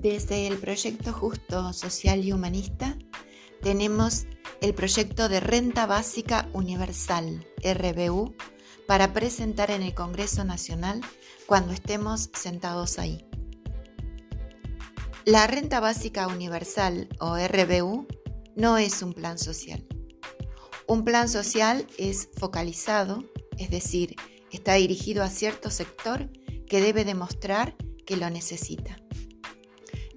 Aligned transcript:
Desde 0.00 0.46
el 0.46 0.58
proyecto 0.58 1.12
justo, 1.12 1.72
social 1.72 2.24
y 2.24 2.32
humanista 2.32 2.96
tenemos 3.60 4.26
el 4.60 4.72
proyecto 4.72 5.28
de 5.28 5.40
renta 5.40 5.86
básica 5.86 6.48
universal, 6.52 7.44
RBU, 7.64 8.32
para 8.86 9.12
presentar 9.12 9.72
en 9.72 9.82
el 9.82 9.94
Congreso 9.94 10.44
Nacional 10.44 11.00
cuando 11.46 11.72
estemos 11.72 12.30
sentados 12.32 13.00
ahí. 13.00 13.26
La 15.24 15.48
renta 15.48 15.80
básica 15.80 16.28
universal 16.28 17.08
o 17.18 17.36
RBU 17.36 18.06
no 18.54 18.78
es 18.78 19.02
un 19.02 19.14
plan 19.14 19.36
social. 19.36 19.84
Un 20.86 21.04
plan 21.04 21.28
social 21.28 21.88
es 21.98 22.28
focalizado, 22.36 23.24
es 23.58 23.68
decir, 23.70 24.14
está 24.52 24.74
dirigido 24.74 25.24
a 25.24 25.28
cierto 25.28 25.70
sector 25.70 26.30
que 26.68 26.80
debe 26.80 27.04
demostrar 27.04 27.74
que 28.06 28.16
lo 28.16 28.30
necesita. 28.30 28.96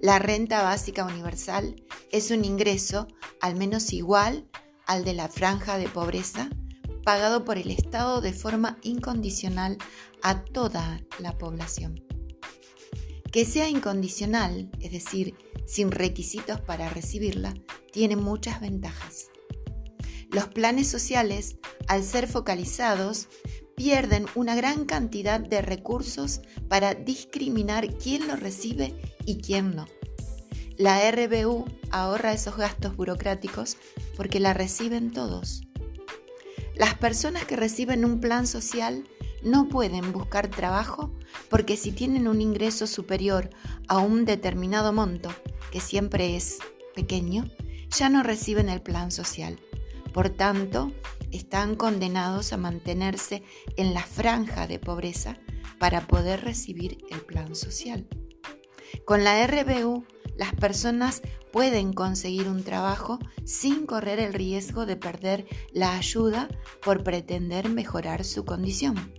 La 0.02 0.18
renta 0.18 0.64
básica 0.64 1.04
universal 1.04 1.80
es 2.10 2.32
un 2.32 2.44
ingreso 2.44 3.06
al 3.40 3.54
menos 3.54 3.92
igual 3.92 4.48
al 4.84 5.04
de 5.04 5.12
la 5.12 5.28
franja 5.28 5.78
de 5.78 5.88
pobreza 5.88 6.50
pagado 7.04 7.44
por 7.44 7.56
el 7.56 7.70
Estado 7.70 8.20
de 8.20 8.32
forma 8.32 8.78
incondicional 8.82 9.78
a 10.20 10.42
toda 10.42 11.00
la 11.20 11.38
población. 11.38 12.04
Que 13.30 13.44
sea 13.44 13.68
incondicional, 13.68 14.72
es 14.80 14.90
decir, 14.90 15.36
sin 15.66 15.92
requisitos 15.92 16.60
para 16.60 16.88
recibirla, 16.88 17.54
tiene 17.92 18.16
muchas 18.16 18.60
ventajas. 18.60 19.30
Los 20.32 20.48
planes 20.48 20.88
sociales, 20.88 21.58
al 21.86 22.02
ser 22.02 22.26
focalizados, 22.26 23.28
pierden 23.76 24.26
una 24.34 24.54
gran 24.54 24.84
cantidad 24.84 25.40
de 25.40 25.62
recursos 25.62 26.40
para 26.68 26.94
discriminar 26.94 27.96
quién 27.96 28.28
lo 28.28 28.36
recibe 28.36 28.94
y 29.26 29.38
quién 29.38 29.74
no. 29.74 29.86
La 30.78 31.10
RBU 31.10 31.66
ahorra 31.90 32.32
esos 32.32 32.56
gastos 32.56 32.96
burocráticos 32.96 33.76
porque 34.16 34.40
la 34.40 34.54
reciben 34.54 35.12
todos. 35.12 35.62
Las 36.74 36.94
personas 36.94 37.44
que 37.44 37.56
reciben 37.56 38.04
un 38.04 38.20
plan 38.20 38.46
social 38.46 39.04
no 39.42 39.68
pueden 39.68 40.12
buscar 40.12 40.48
trabajo 40.48 41.12
porque 41.50 41.76
si 41.76 41.92
tienen 41.92 42.28
un 42.28 42.40
ingreso 42.40 42.86
superior 42.86 43.50
a 43.88 43.98
un 43.98 44.24
determinado 44.24 44.92
monto, 44.92 45.30
que 45.70 45.80
siempre 45.80 46.36
es 46.36 46.58
pequeño, 46.94 47.44
ya 47.90 48.08
no 48.08 48.22
reciben 48.22 48.68
el 48.68 48.80
plan 48.80 49.10
social. 49.10 49.58
Por 50.12 50.30
tanto, 50.30 50.92
están 51.30 51.76
condenados 51.76 52.52
a 52.52 52.56
mantenerse 52.56 53.42
en 53.76 53.94
la 53.94 54.02
franja 54.02 54.66
de 54.66 54.78
pobreza 54.78 55.38
para 55.78 56.06
poder 56.06 56.42
recibir 56.42 56.98
el 57.10 57.20
plan 57.20 57.54
social. 57.54 58.06
Con 59.04 59.24
la 59.24 59.46
RBU, 59.46 60.06
las 60.36 60.54
personas 60.54 61.22
pueden 61.52 61.92
conseguir 61.92 62.48
un 62.48 62.64
trabajo 62.64 63.18
sin 63.44 63.86
correr 63.86 64.18
el 64.18 64.32
riesgo 64.32 64.86
de 64.86 64.96
perder 64.96 65.46
la 65.72 65.96
ayuda 65.96 66.48
por 66.82 67.04
pretender 67.04 67.68
mejorar 67.68 68.24
su 68.24 68.44
condición. 68.44 69.12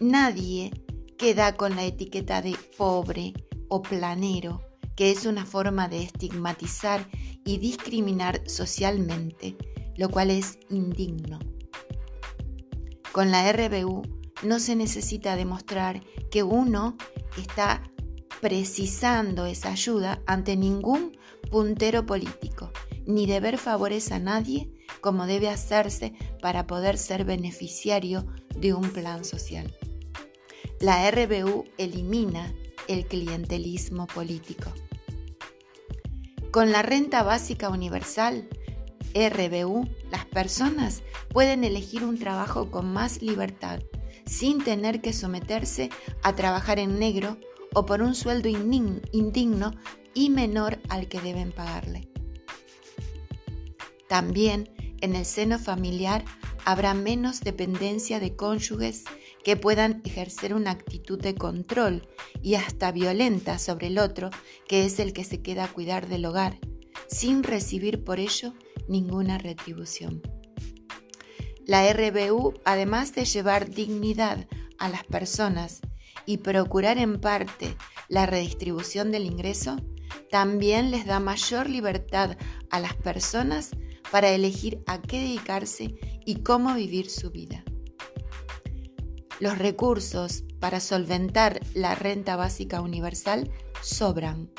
Nadie 0.00 0.72
queda 1.16 1.54
con 1.56 1.76
la 1.76 1.84
etiqueta 1.84 2.42
de 2.42 2.56
pobre 2.76 3.32
o 3.68 3.82
planero, 3.82 4.62
que 4.96 5.10
es 5.10 5.26
una 5.26 5.46
forma 5.46 5.88
de 5.88 6.02
estigmatizar 6.02 7.08
y 7.44 7.58
discriminar 7.58 8.42
socialmente, 8.48 9.56
lo 9.96 10.08
cual 10.08 10.30
es 10.30 10.58
indigno. 10.68 11.38
Con 13.12 13.30
la 13.30 13.50
RBU 13.52 14.02
no 14.42 14.58
se 14.58 14.74
necesita 14.74 15.36
demostrar 15.36 16.02
que 16.30 16.42
uno 16.42 16.96
está 17.38 17.82
precisando 18.44 19.46
esa 19.46 19.70
ayuda 19.70 20.20
ante 20.26 20.54
ningún 20.54 21.16
puntero 21.50 22.04
político, 22.04 22.70
ni 23.06 23.24
deber 23.24 23.56
favores 23.56 24.12
a 24.12 24.18
nadie 24.18 24.68
como 25.00 25.24
debe 25.24 25.48
hacerse 25.48 26.12
para 26.42 26.66
poder 26.66 26.98
ser 26.98 27.24
beneficiario 27.24 28.26
de 28.54 28.74
un 28.74 28.90
plan 28.90 29.24
social. 29.24 29.74
La 30.78 31.10
RBU 31.10 31.64
elimina 31.78 32.52
el 32.86 33.06
clientelismo 33.06 34.06
político. 34.08 34.70
Con 36.50 36.70
la 36.70 36.82
renta 36.82 37.22
básica 37.22 37.70
universal, 37.70 38.46
RBU, 39.14 39.88
las 40.10 40.26
personas 40.26 41.02
pueden 41.30 41.64
elegir 41.64 42.04
un 42.04 42.18
trabajo 42.18 42.70
con 42.70 42.92
más 42.92 43.22
libertad, 43.22 43.80
sin 44.26 44.62
tener 44.62 45.00
que 45.00 45.14
someterse 45.14 45.88
a 46.22 46.34
trabajar 46.34 46.78
en 46.78 46.98
negro 46.98 47.38
o 47.74 47.84
por 47.86 48.00
un 48.02 48.14
sueldo 48.14 48.48
indigno 48.48 49.72
y 50.14 50.30
menor 50.30 50.78
al 50.88 51.08
que 51.08 51.20
deben 51.20 51.52
pagarle. 51.52 52.08
También 54.08 54.70
en 55.00 55.16
el 55.16 55.24
seno 55.24 55.58
familiar 55.58 56.24
habrá 56.64 56.94
menos 56.94 57.40
dependencia 57.40 58.20
de 58.20 58.36
cónyuges 58.36 59.04
que 59.42 59.56
puedan 59.56 60.00
ejercer 60.04 60.54
una 60.54 60.70
actitud 60.70 61.20
de 61.20 61.34
control 61.34 62.08
y 62.42 62.54
hasta 62.54 62.92
violenta 62.92 63.58
sobre 63.58 63.88
el 63.88 63.98
otro, 63.98 64.30
que 64.66 64.86
es 64.86 64.98
el 64.98 65.12
que 65.12 65.24
se 65.24 65.42
queda 65.42 65.64
a 65.64 65.72
cuidar 65.72 66.08
del 66.08 66.24
hogar, 66.24 66.58
sin 67.08 67.42
recibir 67.42 68.02
por 68.02 68.18
ello 68.18 68.54
ninguna 68.88 69.36
retribución. 69.36 70.22
La 71.66 71.90
RBU, 71.92 72.54
además 72.64 73.14
de 73.14 73.24
llevar 73.24 73.70
dignidad 73.70 74.46
a 74.78 74.88
las 74.88 75.04
personas 75.04 75.80
y 76.26 76.38
procurar 76.38 76.98
en 76.98 77.20
parte 77.20 77.76
la 78.08 78.26
redistribución 78.26 79.10
del 79.10 79.26
ingreso, 79.26 79.76
también 80.30 80.90
les 80.90 81.06
da 81.06 81.20
mayor 81.20 81.68
libertad 81.68 82.36
a 82.70 82.80
las 82.80 82.94
personas 82.94 83.70
para 84.10 84.30
elegir 84.30 84.82
a 84.86 85.00
qué 85.00 85.20
dedicarse 85.20 85.94
y 86.24 86.36
cómo 86.36 86.74
vivir 86.74 87.10
su 87.10 87.30
vida. 87.30 87.64
Los 89.40 89.58
recursos 89.58 90.44
para 90.60 90.80
solventar 90.80 91.60
la 91.74 91.94
renta 91.94 92.36
básica 92.36 92.80
universal 92.80 93.50
sobran, 93.82 94.50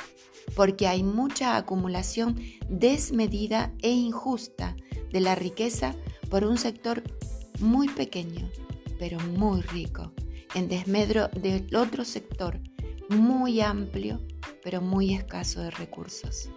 porque 0.55 0.87
hay 0.87 1.03
mucha 1.03 1.55
acumulación 1.55 2.39
desmedida 2.69 3.73
e 3.81 3.91
injusta 3.91 4.75
de 5.11 5.21
la 5.21 5.35
riqueza 5.35 5.95
por 6.29 6.43
un 6.43 6.57
sector 6.57 7.03
muy 7.59 7.87
pequeño, 7.87 8.49
pero 8.99 9.19
muy 9.19 9.61
rico 9.61 10.11
en 10.55 10.67
desmedro 10.67 11.27
del 11.27 11.75
otro 11.75 12.03
sector 12.03 12.59
muy 13.09 13.61
amplio, 13.61 14.19
pero 14.63 14.81
muy 14.81 15.13
escaso 15.13 15.61
de 15.61 15.69
recursos. 15.69 16.49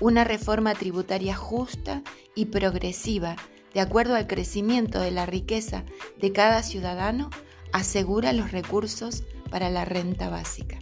Una 0.00 0.24
reforma 0.24 0.74
tributaria 0.74 1.34
justa 1.34 2.02
y 2.34 2.46
progresiva, 2.46 3.36
de 3.74 3.80
acuerdo 3.80 4.14
al 4.14 4.26
crecimiento 4.26 5.00
de 5.00 5.10
la 5.10 5.26
riqueza 5.26 5.84
de 6.20 6.32
cada 6.32 6.62
ciudadano, 6.62 7.30
asegura 7.72 8.32
los 8.32 8.52
recursos 8.52 9.24
para 9.50 9.70
la 9.70 9.84
renta 9.84 10.28
básica. 10.28 10.78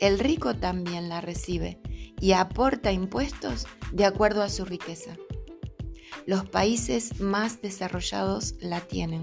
El 0.00 0.18
rico 0.18 0.56
también 0.56 1.08
la 1.08 1.20
recibe 1.20 1.80
y 2.20 2.32
aporta 2.32 2.92
impuestos 2.92 3.66
de 3.92 4.04
acuerdo 4.04 4.42
a 4.42 4.48
su 4.48 4.64
riqueza. 4.64 5.16
Los 6.26 6.48
países 6.48 7.20
más 7.20 7.60
desarrollados 7.60 8.54
la 8.60 8.80
tienen. 8.80 9.22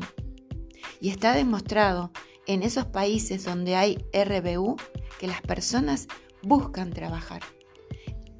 Y 0.99 1.09
está 1.09 1.33
demostrado 1.33 2.11
en 2.47 2.63
esos 2.63 2.85
países 2.85 3.43
donde 3.43 3.75
hay 3.75 3.97
RBU 4.13 4.77
que 5.19 5.27
las 5.27 5.41
personas 5.41 6.07
buscan 6.41 6.91
trabajar, 6.91 7.41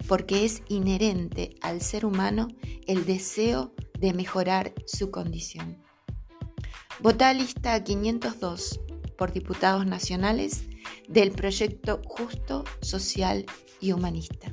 porque 0.07 0.45
es 0.45 0.63
inherente 0.67 1.55
al 1.61 1.81
ser 1.81 2.05
humano 2.05 2.47
el 2.87 3.05
deseo 3.05 3.73
de 3.99 4.13
mejorar 4.13 4.73
su 4.85 5.11
condición. 5.11 5.83
Vota 6.99 7.33
lista 7.33 7.83
502 7.83 8.79
por 9.17 9.33
diputados 9.33 9.85
nacionales 9.85 10.65
del 11.07 11.31
proyecto 11.31 12.01
justo, 12.05 12.63
social 12.81 13.45
y 13.79 13.91
humanista. 13.91 14.51